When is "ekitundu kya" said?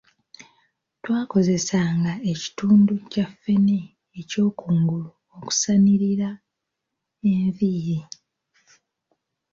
2.31-3.25